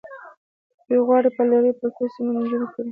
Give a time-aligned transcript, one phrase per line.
[0.87, 2.79] دوی غواړي په لرې پرتو سیمو کې نجونې زده کړې وکړي.